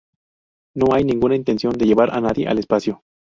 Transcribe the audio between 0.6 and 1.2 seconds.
No hay